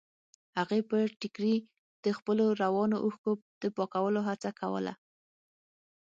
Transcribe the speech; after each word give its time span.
هغې 0.59 0.79
په 0.89 0.97
ټيکري 1.19 1.55
د 2.03 2.05
خپلو 2.17 2.45
روانو 2.61 2.97
اوښکو 3.05 3.31
د 3.61 3.63
پاکولو 3.77 4.19
هڅه 4.29 4.49
کوله. 4.59 4.93